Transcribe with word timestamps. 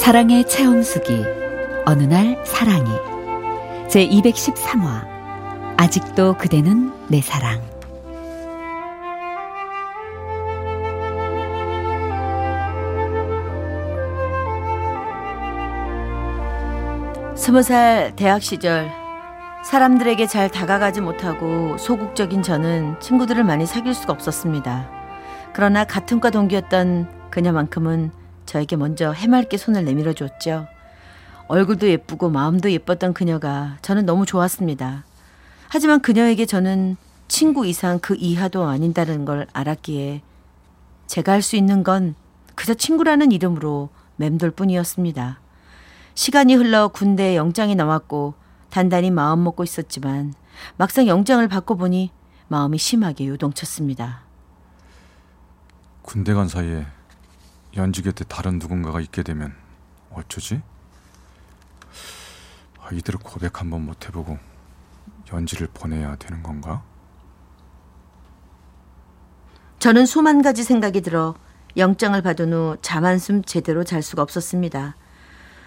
사랑의 0.00 0.48
체험수기 0.48 1.26
어느 1.84 2.04
날 2.04 2.42
사랑이 2.46 2.88
제 3.86 4.08
213화 4.08 5.06
아직도 5.76 6.38
그대는 6.38 6.90
내 7.08 7.20
사랑 7.20 7.60
스무 17.36 17.62
살 17.62 18.16
대학 18.16 18.42
시절 18.42 18.90
사람들에게 19.62 20.26
잘 20.26 20.48
다가가지 20.48 21.02
못하고 21.02 21.76
소극적인 21.76 22.42
저는 22.42 22.98
친구들을 23.00 23.44
많이 23.44 23.66
사귈 23.66 23.92
수가 23.92 24.14
없었습니다. 24.14 24.88
그러나 25.52 25.84
같은 25.84 26.20
과 26.20 26.30
동기였던 26.30 27.28
그녀만큼은 27.30 28.19
저에게 28.50 28.74
먼저 28.74 29.12
해맑게 29.12 29.56
손을 29.56 29.84
내밀어 29.84 30.12
줬죠. 30.12 30.66
얼굴도 31.46 31.88
예쁘고 31.88 32.30
마음도 32.30 32.68
예뻤던 32.72 33.14
그녀가 33.14 33.78
저는 33.80 34.06
너무 34.06 34.26
좋았습니다. 34.26 35.04
하지만 35.68 36.00
그녀에게 36.02 36.46
저는 36.46 36.96
친구 37.28 37.64
이상 37.64 38.00
그 38.00 38.16
이하도 38.18 38.64
아닌다는 38.64 39.24
걸 39.24 39.46
알았기에 39.52 40.22
제가 41.06 41.30
할 41.30 41.42
수 41.42 41.54
있는 41.54 41.84
건 41.84 42.16
그저 42.56 42.74
친구라는 42.74 43.30
이름으로 43.30 43.88
맴돌 44.16 44.50
뿐이었습니다. 44.50 45.38
시간이 46.14 46.56
흘러 46.56 46.88
군대에 46.88 47.36
영장이 47.36 47.76
나왔고 47.76 48.34
단단히 48.68 49.12
마음 49.12 49.44
먹고 49.44 49.62
있었지만 49.62 50.34
막상 50.76 51.06
영장을 51.06 51.46
받고 51.46 51.76
보니 51.76 52.10
마음이 52.48 52.78
심하게 52.78 53.28
요동쳤습니다. 53.28 54.22
군대 56.02 56.34
간 56.34 56.48
사이에 56.48 56.84
연지 57.76 58.02
곁에 58.02 58.24
다른 58.24 58.58
누군가가 58.58 59.00
있게 59.00 59.22
되면 59.22 59.54
어쩌지? 60.10 60.60
아, 62.80 62.88
이대로 62.92 63.18
고백 63.18 63.60
한번 63.60 63.86
못 63.86 64.06
해보고 64.06 64.38
연지를 65.32 65.68
보내야 65.72 66.16
되는 66.16 66.42
건가? 66.42 66.82
저는 69.78 70.04
수만 70.06 70.42
가지 70.42 70.62
생각이 70.64 71.00
들어 71.00 71.34
영장을 71.76 72.20
받은 72.20 72.52
후 72.52 72.76
잠 72.82 73.04
한숨 73.04 73.42
제대로 73.44 73.84
잘 73.84 74.02
수가 74.02 74.22
없었습니다. 74.22 74.96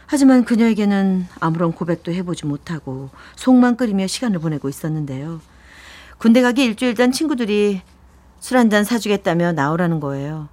하지만 0.05 0.43
그녀에게는 0.43 1.25
아무런 1.39 1.71
고백도 1.71 2.11
해보지 2.11 2.45
못하고 2.45 3.09
속만 3.37 3.77
끓이며 3.77 4.07
시간을 4.07 4.39
보내고 4.39 4.67
있었는데요. 4.67 5.39
군대 6.17 6.41
가기 6.41 6.63
일주일 6.65 6.93
전 6.95 7.11
친구들이 7.11 7.81
술 8.39 8.57
한 8.57 8.69
잔 8.69 8.83
사주겠다며 8.83 9.53
나오라는 9.53 10.01
거예요. 10.01 10.49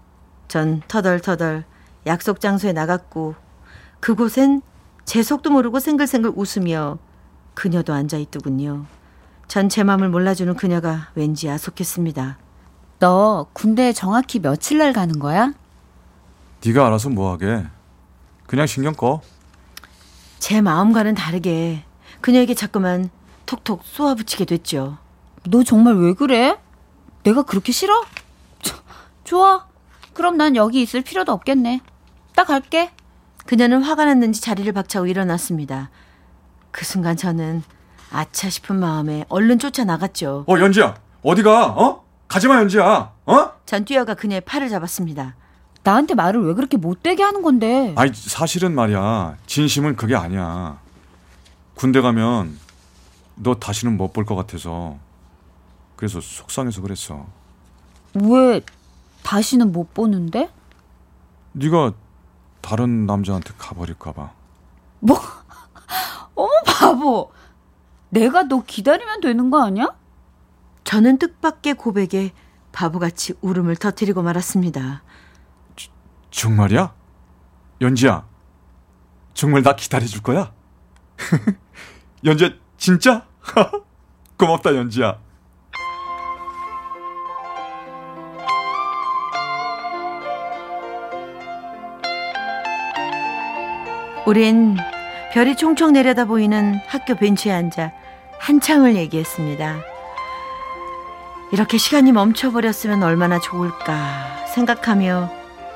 전 0.51 0.83
터덜터덜 0.89 1.63
약속 2.07 2.41
장소에 2.41 2.73
나갔고 2.73 3.37
그곳엔 4.01 4.63
제 5.05 5.23
속도 5.23 5.49
모르고 5.51 5.79
생글생글 5.79 6.33
웃으며 6.35 6.99
그녀도 7.55 7.93
앉아 7.95 8.17
있더군요. 8.19 8.87
전제 9.47 9.85
맘을 9.85 10.09
몰라주는 10.09 10.53
그녀가 10.57 11.09
왠지 11.15 11.47
야속했습니다. 11.47 12.37
너 12.99 13.47
군대에 13.53 13.93
정확히 13.93 14.41
며칠 14.41 14.79
날 14.79 14.93
가는 14.93 15.21
거야? 15.21 15.53
네가 16.67 16.85
알아서 16.85 17.11
뭐 17.11 17.31
하게 17.33 17.65
그냥 18.49 18.67
신경 18.67 18.93
꺼 18.95 19.23
제 20.41 20.61
마음과는 20.63 21.15
다르게 21.15 21.85
그녀에게 22.23 22.55
자꾸만 22.55 23.11
톡톡 23.47 23.83
쏘아붙이게 23.85 24.47
됐죠. 24.47 24.99
너 25.45 25.63
정말 25.63 25.95
왜 25.95 26.13
그래? 26.15 26.59
내가 27.23 27.43
그렇게 27.43 27.71
싫어? 27.71 28.03
좋아. 29.23 29.70
그럼 30.21 30.37
난 30.37 30.55
여기 30.55 30.83
있을 30.83 31.01
필요도 31.01 31.33
없겠네. 31.33 31.81
딱 32.37 32.47
갈게. 32.47 32.91
그녀는 33.47 33.83
화가 33.83 34.05
났는지 34.05 34.43
자리를 34.43 34.71
박차고 34.71 35.07
일어났습니다. 35.07 35.89
그 36.71 36.85
순간 36.85 37.17
저는 37.17 37.63
아차 38.13 38.51
싶은 38.51 38.79
마음에 38.79 39.25
얼른 39.31 39.59
쫓아 39.59 39.85
나갔죠. 39.85 40.45
어 40.47 40.59
연지야 40.61 40.95
어디가 41.23 41.69
어? 41.69 42.05
가지마 42.29 42.57
연지야 42.57 43.13
어? 43.25 43.53
전 43.65 43.87
뛰어가 43.87 44.13
그녀의 44.13 44.43
팔을 44.43 44.69
잡았습니다. 44.69 45.37
나한테 45.85 46.13
말을 46.15 46.45
왜 46.47 46.53
그렇게 46.53 46.77
못되게 46.77 47.23
하는 47.23 47.41
건데? 47.41 47.95
아이 47.97 48.11
사실은 48.13 48.75
말이야 48.75 49.39
진심은 49.47 49.97
그게 49.97 50.15
아니야 50.17 50.79
군대 51.75 52.03
가면 52.03 52.59
너 53.37 53.55
다시는 53.55 53.97
못 53.97 54.13
볼 54.13 54.27
것 54.27 54.37
같아서 54.37 54.99
그래서 55.97 56.21
속상해서 56.21 56.83
그랬어 56.83 57.25
왜 58.15 58.61
다시는 59.23 59.73
못 59.73 59.95
보는데? 59.95 60.51
네가 61.53 61.93
다른 62.61 63.07
남자한테 63.07 63.53
가버릴까 63.59 64.13
봐 64.13 64.33
뭐? 65.01 65.17
어머 66.35 66.51
바보. 66.67 67.33
내가 68.11 68.43
너 68.45 68.63
기다리면 68.65 69.21
되는 69.21 69.51
거 69.51 69.63
아니야? 69.65 69.95
저는 70.85 71.19
뜻밖의 71.19 71.75
고백에 71.75 72.33
바보같이 72.73 73.35
울음을 73.41 73.77
터뜨리고 73.77 74.23
말았습니다. 74.23 75.03
정말이야? 76.31 76.95
연지야 77.81 78.27
정말 79.35 79.63
나 79.63 79.75
기다려줄 79.75 80.23
거야? 80.23 80.53
연지야 82.25 82.51
진짜? 82.77 83.27
고맙다 84.39 84.75
연지야 84.77 85.19
우린 94.31 94.77
별이 95.33 95.57
총총 95.57 95.93
내려다 95.93 96.25
보이는 96.25 96.79
학교 96.87 97.17
벤치에 97.17 97.51
앉아 97.51 97.91
한참을 98.39 98.95
얘기했습니다. 98.95 99.81
이렇게 101.51 101.79
시간이 101.79 102.13
멈춰버렸으면 102.13 103.03
얼마나 103.03 103.41
좋을까 103.41 104.47
생각하며 104.55 105.29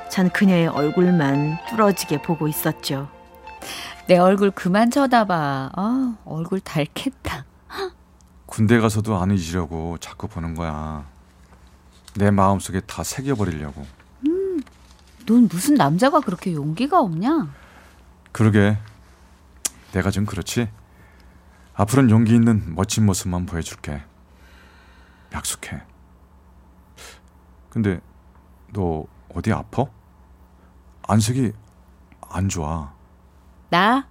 전 0.09 0.29
그녀의 0.29 0.67
얼굴만 0.67 1.57
뚫어지게 1.67 2.21
보고 2.21 2.47
있었죠. 2.47 3.09
내 4.07 4.17
얼굴 4.17 4.51
그만 4.51 4.89
쳐다봐. 4.89 5.71
아, 5.75 6.15
얼굴 6.23 6.61
닳겠다. 6.61 7.43
군대 8.45 8.79
가서도 8.79 9.17
안 9.17 9.31
잊으려고 9.31 9.97
자꾸 9.99 10.29
보는 10.29 10.55
거야 10.55 11.03
내 12.13 12.31
마음속에 12.31 12.79
다 12.79 13.03
새겨버리려고 13.03 13.85
넌 15.25 15.49
무슨 15.51 15.73
남자가 15.73 16.21
그렇게 16.21 16.53
용기가 16.53 17.01
없냐? 17.01 17.49
그러게 18.35 18.77
내가 19.93 20.11
좀 20.11 20.25
그렇지 20.25 20.69
앞으로는 21.73 22.09
용기 22.09 22.35
있는 22.35 22.75
멋진 22.75 23.05
모습만 23.05 23.45
보여줄게 23.45 24.03
약속해 25.31 25.81
근데 27.69 28.01
너 28.73 29.05
어디 29.33 29.53
아파? 29.53 29.85
안색이 31.07 31.53
안 32.29 32.49
좋아 32.49 32.93
나 33.69 34.05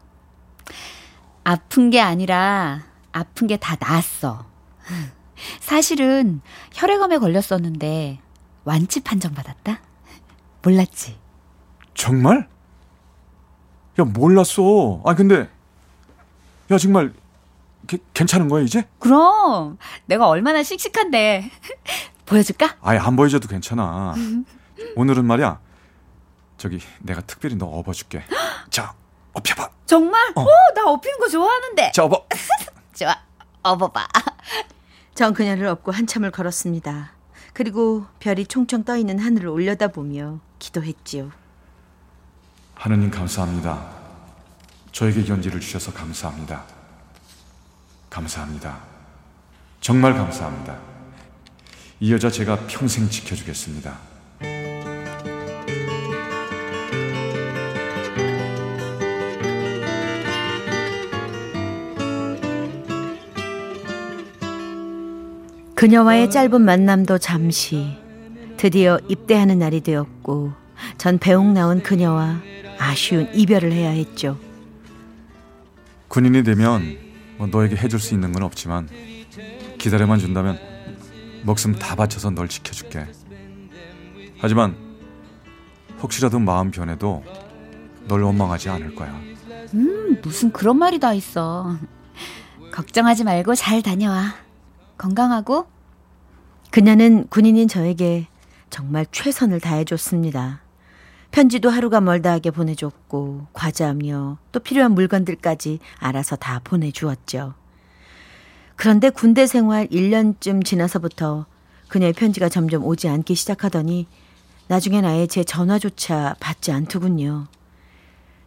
아픈 1.44 1.90
게 1.90 2.00
아니라 2.00 2.80
아픈 3.12 3.46
게 3.46 3.58
다 3.58 3.76
나았어. 3.78 4.46
사실은 5.60 6.40
혈액암에 6.72 7.18
걸렸었는데 7.18 8.20
완치 8.64 9.02
판정 9.02 9.34
받았다. 9.34 9.80
몰랐지? 10.62 11.18
정말? 11.92 12.48
야 13.98 14.04
몰랐어 14.04 15.00
아 15.04 15.14
근데 15.14 15.48
야 16.70 16.78
정말 16.78 17.12
게, 17.86 17.98
괜찮은 18.14 18.48
거야 18.48 18.62
이제? 18.62 18.88
그럼 18.98 19.78
내가 20.06 20.28
얼마나 20.28 20.62
씩씩한데 20.62 21.50
보여줄까? 22.26 22.76
아예 22.80 22.98
안 22.98 23.16
보여줘도 23.16 23.48
괜찮아 23.48 24.14
오늘은 24.96 25.24
말이야 25.24 25.60
저기 26.56 26.80
내가 27.00 27.20
특별히 27.20 27.56
너 27.56 27.66
업어줄게 27.66 28.24
자 28.70 28.94
업혀봐 29.34 29.70
정말? 29.86 30.32
어. 30.34 30.40
어, 30.40 30.46
나 30.74 30.86
업히는 30.90 31.18
거 31.18 31.28
좋아하는데. 31.28 31.92
자 31.92 32.04
업어 32.04 32.26
좋아, 32.94 33.16
업어봐. 33.62 34.08
전 35.14 35.34
그녀를 35.34 35.66
업고 35.66 35.92
한참을 35.92 36.30
걸었습니다. 36.30 37.12
그리고 37.52 38.06
별이 38.18 38.46
총총 38.46 38.84
떠 38.84 38.96
있는 38.96 39.18
하늘을 39.18 39.48
올려다보며 39.48 40.40
기도했지요. 40.58 41.30
하느님 42.74 43.10
감사합니다. 43.10 43.94
저에게 44.92 45.26
연지를 45.26 45.60
주셔서 45.60 45.92
감사합니다. 45.92 46.62
감사합니다. 48.10 48.78
정말 49.80 50.14
감사합니다. 50.14 50.78
이 52.00 52.12
여자 52.12 52.30
제가 52.30 52.66
평생 52.66 53.08
지켜주겠습니다. 53.08 53.96
그녀와의 65.74 66.30
짧은 66.30 66.62
만남도 66.62 67.18
잠시 67.18 67.98
드디어 68.56 68.98
입대하는 69.08 69.58
날이 69.58 69.80
되었고 69.80 70.52
전 70.96 71.18
배웅 71.18 71.52
나온 71.52 71.82
그녀와 71.82 72.53
아쉬운 72.78 73.28
이별을 73.34 73.72
해야 73.72 73.90
했죠. 73.90 74.38
군인이 76.08 76.42
되면 76.44 76.98
뭐 77.38 77.46
너에게 77.46 77.76
해줄 77.76 77.98
수 77.98 78.14
있는 78.14 78.32
건 78.32 78.42
없지만 78.42 78.88
기다려만 79.78 80.18
준다면 80.18 80.58
목숨 81.42 81.74
다 81.74 81.94
바쳐서 81.94 82.30
널 82.30 82.48
지켜줄게. 82.48 83.06
하지만 84.38 84.76
혹시라도 86.00 86.38
마음 86.38 86.70
변해도 86.70 87.24
널 88.06 88.22
원망하지 88.22 88.68
않을 88.68 88.94
거야. 88.94 89.18
음, 89.74 90.20
무슨 90.22 90.52
그런 90.52 90.78
말이 90.78 90.98
다 90.98 91.12
있어. 91.14 91.76
걱정하지 92.72 93.24
말고 93.24 93.54
잘 93.54 93.82
다녀와. 93.82 94.34
건강하고. 94.98 95.66
그녀는 96.70 97.26
군인인 97.28 97.68
저에게 97.68 98.26
정말 98.70 99.06
최선을 99.12 99.60
다해줬습니다. 99.60 100.60
편지도 101.34 101.68
하루가 101.68 102.00
멀다 102.00 102.30
하게 102.30 102.52
보내줬고 102.52 103.48
과자며 103.52 104.38
또 104.52 104.60
필요한 104.60 104.92
물건들까지 104.92 105.80
알아서 105.98 106.36
다 106.36 106.60
보내주었죠. 106.62 107.54
그런데 108.76 109.10
군대 109.10 109.48
생활 109.48 109.88
1년쯤 109.88 110.64
지나서부터 110.64 111.46
그녀의 111.88 112.12
편지가 112.12 112.48
점점 112.48 112.84
오지 112.84 113.08
않기 113.08 113.34
시작하더니 113.34 114.06
나중엔 114.68 115.04
아예 115.04 115.26
제 115.26 115.42
전화조차 115.42 116.36
받지 116.38 116.70
않더군요. 116.70 117.48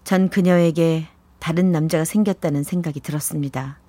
전 0.05 0.29
그녀에게 0.29 1.07
다른 1.39 1.73
남자가 1.73 2.05
생겼다는 2.05 2.63
생각이 2.63 3.01
들었습니다. 3.01 3.79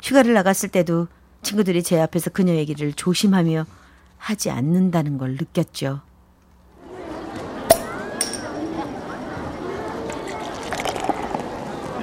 휴가를 0.00 0.32
나갔을 0.34 0.68
때도 0.68 1.08
친구들이 1.42 1.82
제 1.82 2.00
앞에서 2.00 2.30
그녀 2.30 2.54
얘기를 2.54 2.92
조심하며 2.92 3.66
하지 4.16 4.50
않는다는 4.50 5.18
걸 5.18 5.32
느꼈죠. 5.32 6.02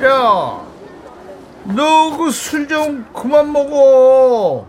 야, 0.05 0.61
너 1.65 2.17
그 2.17 2.27
술 2.29 2.67
좀 2.67 3.05
그만 3.13 3.51
먹어. 3.51 4.65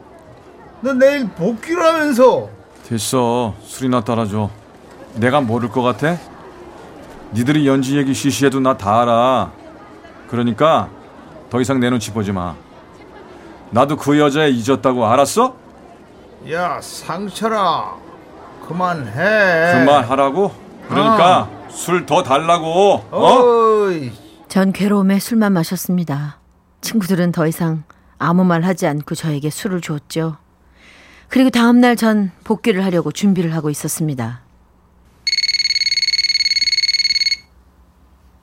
너 0.80 0.92
내일 0.94 1.28
복귀라면서. 1.28 2.48
됐어. 2.88 3.54
술이나 3.62 4.00
따라줘. 4.02 4.48
내가 5.14 5.40
모를 5.40 5.68
것 5.70 5.82
같아? 5.82 6.16
니들이 7.32 7.66
연지 7.66 7.96
얘기 7.96 8.14
쉬쉬해도 8.14 8.60
나 8.60 8.76
다 8.76 9.02
알아. 9.02 9.50
그러니까 10.28 10.88
더 11.50 11.60
이상 11.60 11.80
내 11.80 11.90
눈치 11.90 12.12
보지 12.12 12.32
마. 12.32 12.54
나도 13.70 13.96
그 13.96 14.18
여자애 14.18 14.50
잊었다고 14.50 15.06
알았어? 15.06 15.54
야, 16.52 16.78
상철아, 16.80 17.94
그만해. 18.68 19.80
그만하라고? 19.84 20.52
그러니까 20.88 21.48
술더 21.68 22.22
달라고. 22.22 23.02
어? 23.10 23.40
어이, 23.42 24.12
전 24.48 24.72
괴로움에 24.72 25.18
술만 25.18 25.52
마셨습니다. 25.52 26.38
친구들은 26.80 27.32
더 27.32 27.46
이상 27.46 27.84
아무 28.18 28.44
말 28.44 28.62
하지 28.62 28.86
않고 28.86 29.14
저에게 29.14 29.50
술을 29.50 29.80
줬죠. 29.80 30.38
그리고 31.28 31.50
다음날 31.50 31.96
전 31.96 32.30
복귀를 32.44 32.84
하려고 32.84 33.10
준비를 33.10 33.52
하고 33.54 33.70
있었습니다. 33.70 34.42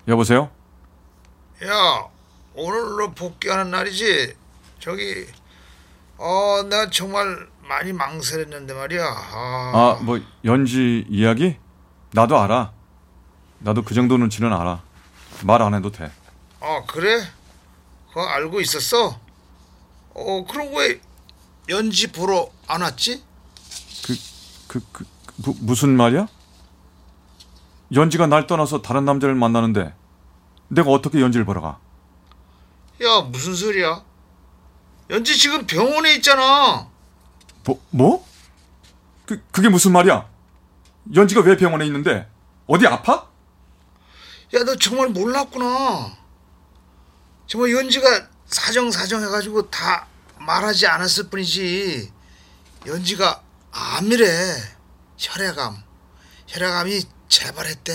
여보세요? 0.07 0.49
야, 1.63 2.05
오늘 2.55 2.79
너 2.99 3.11
복귀하는 3.13 3.71
날이지? 3.71 4.35
저기, 4.79 5.25
어, 6.17 6.61
나 6.69 6.89
정말 6.89 7.47
많이 7.61 7.93
망설였는데 7.93 8.73
말이야. 8.73 9.01
아, 9.05 9.71
아, 9.73 10.03
뭐 10.03 10.19
연지 10.43 11.05
이야기? 11.07 11.55
나도 12.11 12.37
알아. 12.37 12.73
나도 13.59 13.83
그 13.83 13.93
정도 13.93 14.17
눈치는 14.17 14.51
알아. 14.51 14.81
말 15.45 15.61
안 15.61 15.73
해도 15.73 15.91
돼. 15.91 16.11
아, 16.59 16.83
그래? 16.87 17.23
그거 18.09 18.25
알고 18.25 18.61
있었어? 18.61 19.19
어, 20.13 20.45
그럼 20.49 20.73
왜 20.75 21.01
연지 21.69 22.11
보러 22.11 22.49
안 22.67 22.81
왔지? 22.81 23.23
그, 24.05 24.15
그, 24.67 24.81
그, 24.91 25.05
무, 25.37 25.55
무슨 25.61 25.95
말이야? 25.97 26.27
연지가 27.93 28.27
날 28.27 28.47
떠나서 28.47 28.81
다른 28.81 29.05
남자를 29.05 29.35
만나는데 29.35 29.93
내가 30.69 30.89
어떻게 30.91 31.19
연지를 31.21 31.45
보러 31.45 31.61
가? 31.61 31.79
야, 33.03 33.21
무슨 33.21 33.55
소리야? 33.55 34.03
연지 35.09 35.37
지금 35.37 35.65
병원에 35.67 36.15
있잖아. 36.15 36.87
뭐, 37.65 37.81
뭐? 37.89 38.25
그, 39.25 39.41
그게 39.51 39.69
무슨 39.69 39.91
말이야? 39.91 40.27
연지가 41.15 41.41
왜 41.41 41.57
병원에 41.57 41.85
있는데? 41.85 42.29
어디 42.67 42.87
아파? 42.87 43.27
야, 44.53 44.63
너 44.63 44.75
정말 44.75 45.09
몰랐구나. 45.09 46.15
정말 47.47 47.71
연지가 47.73 48.27
사정 48.45 48.91
사정 48.91 49.23
해가지고 49.23 49.71
다 49.71 50.05
말하지 50.37 50.85
않았을 50.85 51.29
뿐이지. 51.29 52.11
연지가 52.85 53.41
암이래. 53.71 54.27
혈액암. 55.17 55.83
혈액암이 56.47 57.01
재발했대. 57.29 57.93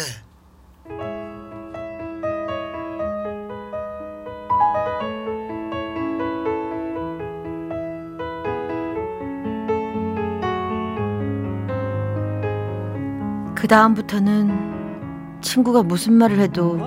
그 13.55 13.67
다음부터는 13.69 14.68
친구가 15.41 15.83
무슨 15.83 16.15
말을 16.15 16.39
해도 16.41 16.79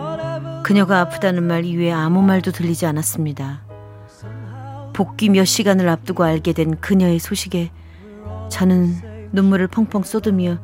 그녀가 0.64 1.00
아프다는 1.02 1.44
말 1.44 1.66
이외에 1.66 1.92
아무 1.92 2.22
말도 2.22 2.52
들리지 2.52 2.86
않았습니다. 2.86 3.62
복귀 4.94 5.30
몇 5.30 5.46
시간을 5.46 5.88
앞두고 5.90 6.24
알게 6.24 6.54
된 6.54 6.80
그녀의 6.80 7.20
소식에 7.20 7.72
저는 8.50 9.30
눈물을 9.32 9.68
펑펑 9.68 10.04
쏟으며 10.04 10.60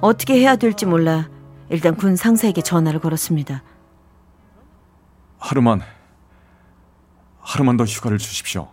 어떻게 0.00 0.34
해야 0.34 0.56
될지 0.56 0.86
몰라 0.86 1.28
일단 1.70 1.96
군 1.96 2.16
상사에게 2.16 2.62
전화를 2.62 3.00
걸었습니다. 3.00 3.62
하루만, 5.38 5.82
하루만 7.40 7.76
더 7.76 7.84
휴가를 7.84 8.18
주십시오. 8.18 8.68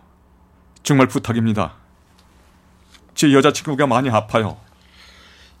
정말 0.82 1.06
부탁입니다. 1.08 1.74
제 3.14 3.32
여자친구가 3.32 3.86
많이 3.86 4.10
아파요. 4.10 4.58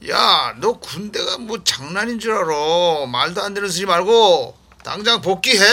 야, 0.08 0.54
너 0.60 0.72
군대가 0.78 1.38
뭐 1.38 1.62
장난인 1.64 2.18
줄 2.18 2.32
알아. 2.32 3.06
말도 3.06 3.42
안 3.42 3.54
되는 3.54 3.68
소리 3.68 3.86
말고 3.86 4.54
당장 4.84 5.20
복귀해. 5.20 5.64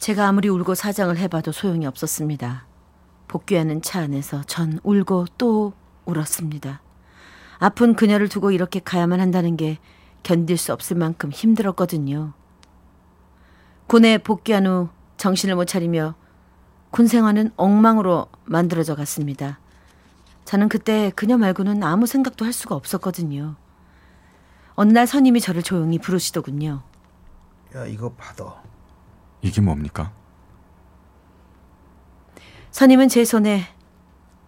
제가 0.00 0.28
아무리 0.28 0.48
울고 0.48 0.74
사장을 0.74 1.16
해봐도 1.16 1.52
소용이 1.52 1.86
없었습니다. 1.86 2.66
복귀하는 3.28 3.82
차 3.82 4.00
안에서 4.00 4.42
전 4.44 4.80
울고 4.82 5.26
또 5.38 5.72
울었습니다. 6.06 6.82
아픈 7.58 7.94
그녀를 7.94 8.28
두고 8.28 8.50
이렇게 8.50 8.80
가야만 8.80 9.20
한다는 9.20 9.56
게 9.56 9.78
견딜 10.22 10.56
수 10.56 10.72
없을 10.72 10.96
만큼 10.96 11.30
힘들었거든요. 11.30 12.32
군에 13.86 14.18
복귀한 14.18 14.66
후 14.66 14.88
정신을 15.16 15.54
못 15.54 15.64
차리며 15.66 16.14
군 16.90 17.06
생활은 17.06 17.52
엉망으로 17.56 18.26
만들어져 18.44 18.94
갔습니다. 18.94 19.58
저는 20.48 20.70
그때 20.70 21.12
그녀 21.14 21.36
말고는 21.36 21.82
아무 21.82 22.06
생각도 22.06 22.46
할 22.46 22.54
수가 22.54 22.74
없었거든요. 22.74 23.56
어느 24.76 24.92
날 24.92 25.06
선임이 25.06 25.42
저를 25.42 25.62
조용히 25.62 25.98
부르시더군요. 25.98 26.82
야, 27.76 27.84
이거 27.84 28.10
받아. 28.14 28.54
이게 29.42 29.60
뭡니까? 29.60 30.10
선임은 32.70 33.10
제 33.10 33.26
손에 33.26 33.66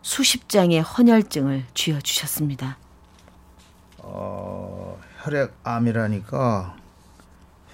수십 0.01 0.49
장의 0.49 0.81
헌혈증을 0.81 1.67
쥐어 1.75 2.01
주셨습니다. 2.01 2.79
어, 3.99 4.99
혈액암이라니까 5.23 6.77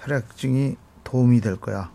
혈액증이 0.01 0.75
도움이 1.05 1.39
될 1.39 1.55
거야. 1.55 1.89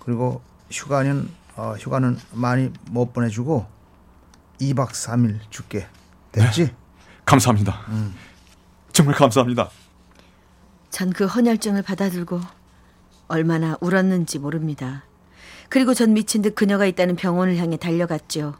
그리고 0.00 0.42
휴가는 0.68 1.30
어, 1.54 1.74
휴가는 1.78 2.18
많이 2.32 2.72
못 2.90 3.12
보내주고 3.12 3.77
2박 4.60 4.88
3일 4.90 5.38
줄게. 5.50 5.86
됐지? 6.32 6.74
감사합니다. 7.24 7.80
정말 8.92 9.14
감사합니다. 9.14 9.70
전 10.90 11.10
그 11.12 11.26
헌혈증을 11.26 11.82
받아들고 11.82 12.40
얼마나 13.28 13.76
울었는지 13.80 14.38
모릅니다. 14.38 15.04
그리고 15.68 15.92
전 15.94 16.14
미친 16.14 16.40
듯 16.42 16.54
그녀가 16.54 16.86
있다는 16.86 17.14
병원을 17.16 17.56
향해 17.58 17.76
달려갔죠. 17.76 18.54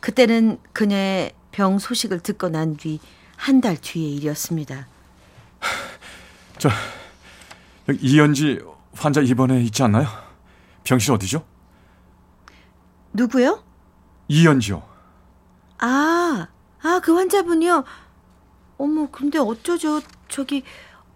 그때는 0.00 0.58
그녀의 0.72 1.32
병 1.52 1.78
소식을 1.78 2.20
듣고 2.20 2.48
난 2.50 2.76
뒤 2.76 3.00
한 3.38 3.60
달 3.62 3.76
뒤의 3.80 4.16
일이었습니다. 4.16 4.86
저 6.58 6.68
이연지 8.00 8.60
환자 8.92 9.22
입원해 9.22 9.62
있지 9.62 9.82
않나요? 9.82 10.06
병실 10.84 11.12
어디죠? 11.12 11.42
누구요? 13.14 13.64
이연지요. 14.28 14.82
아, 15.80 16.48
아, 16.82 17.00
그 17.02 17.14
환자분이요? 17.14 17.84
어머, 18.78 19.08
근데 19.10 19.38
어쩌죠? 19.38 20.00
저기, 20.28 20.62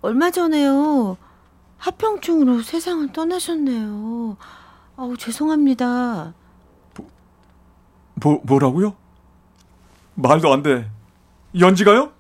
얼마 0.01 0.31
전에요. 0.31 1.17
합병증으로 1.79 2.63
세상을 2.63 3.13
떠나셨네요. 3.13 4.37
아우, 4.97 5.17
죄송합니다. 5.17 6.35
뭐 8.17 8.41
뭐라고요? 8.45 8.97
말도 10.15 10.53
안 10.53 10.63
돼. 10.63 10.91
연지가요? 11.59 12.13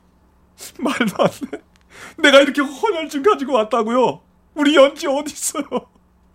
말도 0.80 1.22
안 1.22 1.30
돼. 1.50 1.62
내가 2.18 2.40
이렇게 2.40 2.60
헌혈증 2.60 3.22
가지고 3.22 3.54
왔다고요. 3.54 4.20
우리 4.54 4.76
연지 4.76 5.06
어디 5.06 5.32
있어요? 5.32 5.64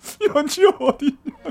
연지 0.36 0.66
어디 0.66 1.06
있냐? 1.06 1.49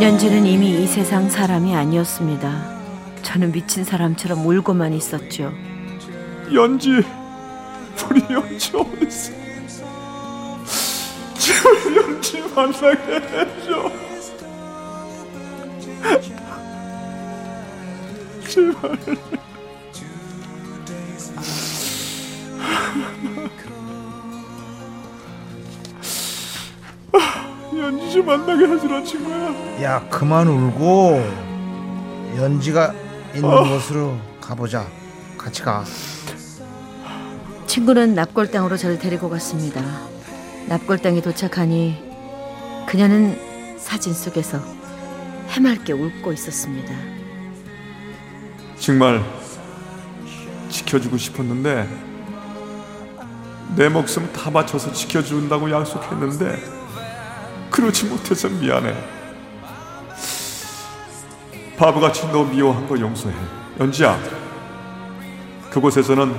연주는 0.00 0.46
이미 0.46 0.82
이 0.82 0.86
세상 0.86 1.28
사람이 1.28 1.76
아니었습니다. 1.76 2.80
저는 3.20 3.52
미친 3.52 3.84
사람처럼 3.84 4.46
울고만 4.46 4.94
있었죠. 4.94 5.52
연지 6.54 7.02
우리 8.08 8.22
연지 8.30 8.72
어디 8.74 9.06
있어? 9.06 9.32
제발 11.34 11.96
연지 11.96 12.40
만나게 12.54 13.14
해줘. 13.14 13.92
제발. 18.48 19.49
연지 27.90 28.12
좀 28.12 28.24
만나게 28.24 28.66
해주라 28.68 29.02
친구야. 29.02 29.82
야 29.82 30.08
그만 30.08 30.46
울고 30.46 31.20
연지가 32.36 32.94
있는 33.34 33.50
곳으로 33.50 34.16
가보자. 34.40 34.86
같이 35.36 35.62
가. 35.62 35.84
친구는 37.66 38.14
납골당으로 38.14 38.76
저를 38.76 38.98
데리고 39.00 39.28
갔습니다. 39.28 39.82
납골당에 40.68 41.20
도착하니 41.20 42.00
그녀는 42.86 43.76
사진 43.76 44.14
속에서 44.14 44.60
해맑게 45.48 45.92
웃고 45.92 46.32
있었습니다. 46.32 46.94
정말 48.78 49.20
지켜주고 50.68 51.16
싶었는데 51.16 51.88
내 53.74 53.88
목숨 53.88 54.32
다 54.32 54.48
바쳐서 54.50 54.92
지켜준다고 54.92 55.68
약속했는데 55.72 56.79
그러지 57.80 58.04
못해서 58.04 58.46
미안해. 58.46 58.94
바보같이 61.78 62.26
너 62.30 62.44
미워한 62.44 62.86
거 62.86 63.00
용서해. 63.00 63.34
연지야, 63.80 64.20
그곳에서는 65.70 66.36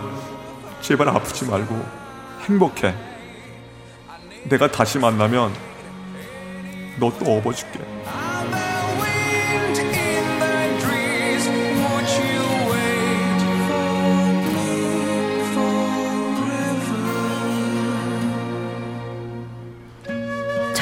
제발 0.81 1.09
아프지 1.09 1.45
말고 1.45 1.83
행복해. 2.47 2.93
내가 4.49 4.69
다시 4.69 4.99
만나면 4.99 5.51
너 6.99 7.09
또 7.17 7.37
업어줄게. 7.37 7.79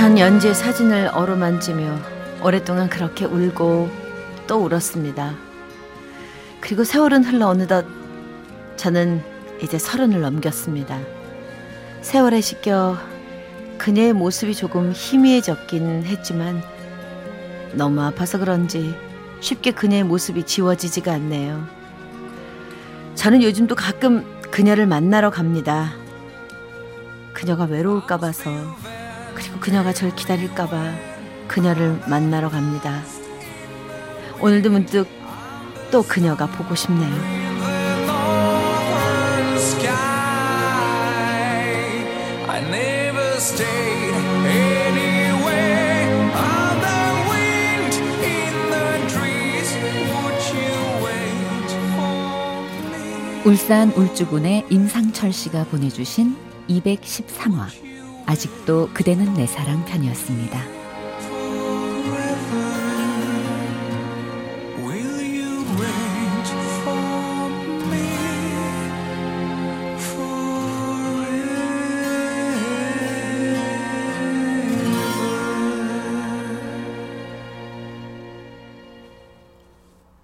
전 0.09 0.17
연지의 0.17 0.55
사진을 0.55 1.11
어루만지며 1.13 1.99
오랫동안 2.41 2.89
그렇게 2.89 3.25
울고 3.25 3.91
또 4.47 4.65
울었습니다. 4.65 5.35
그리고 6.59 6.83
세월은 6.83 7.23
흘러 7.25 7.45
어느덧 7.45 7.85
저는 8.75 9.21
이제 9.61 9.77
서른을 9.77 10.21
넘겼습니다. 10.21 10.99
세월에 12.01 12.41
씻겨 12.41 12.97
그녀의 13.77 14.13
모습이 14.13 14.55
조금 14.55 14.93
희미해졌긴 14.95 16.05
했지만 16.05 16.63
너무 17.73 18.01
아파서 18.01 18.39
그런지 18.39 18.95
쉽게 19.41 19.73
그녀의 19.73 20.05
모습이 20.05 20.41
지워지지가 20.41 21.13
않네요. 21.13 21.67
저는 23.13 23.43
요즘도 23.43 23.75
가끔 23.75 24.25
그녀를 24.49 24.87
만나러 24.87 25.29
갑니다. 25.29 25.93
그녀가 27.31 27.65
외로울까 27.65 28.17
봐서 28.17 28.49
그리고 29.35 29.59
그녀가 29.59 29.93
절 29.93 30.15
기다릴까봐 30.15 30.93
그녀를 31.47 31.99
만나러 32.07 32.49
갑니다. 32.49 33.01
오늘도 34.39 34.69
문득 34.69 35.07
또 35.91 36.03
그녀가 36.03 36.45
보고 36.45 36.75
싶네요. 36.75 37.39
울산 53.45 53.91
울주군의 53.93 54.65
임상철 54.69 55.33
씨가 55.33 55.63
보내주신 55.65 56.35
213화 56.69 57.98
아직도 58.29 58.91
그대는 58.93 59.33
내 59.33 59.47
사랑 59.47 59.83
편이었습니다. 59.85 60.78